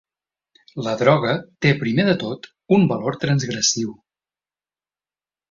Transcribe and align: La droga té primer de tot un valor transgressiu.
La 0.85 0.93
droga 1.01 1.33
té 1.65 1.73
primer 1.83 2.05
de 2.07 2.15
tot 2.23 2.49
un 2.79 2.89
valor 2.93 3.19
transgressiu. 3.27 3.93